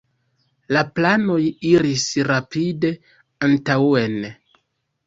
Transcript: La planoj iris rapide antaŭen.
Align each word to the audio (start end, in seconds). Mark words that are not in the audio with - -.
La 0.77 0.81
planoj 0.99 1.37
iris 1.73 2.07
rapide 2.33 2.95
antaŭen. 3.51 4.19